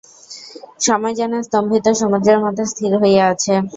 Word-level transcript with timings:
সময় 0.79 1.15
যেন 1.19 1.31
স্তম্ভিত 1.41 1.85
সমুদ্রের 1.99 2.37
মতো 2.43 2.61
স্থির 2.71 2.91
হইয়া 3.01 3.23
আছে। 3.33 3.53